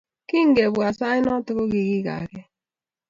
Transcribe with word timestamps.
Kingebwaat 0.27 0.95
sait 0.99 1.21
noto, 1.25 1.51
kogigagee 1.57 2.41